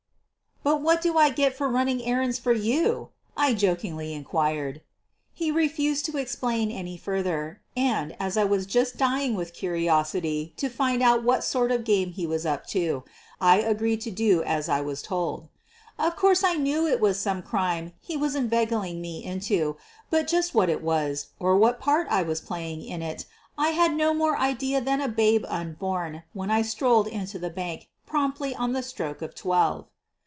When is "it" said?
16.85-17.01, 20.69-20.83, 23.01-23.25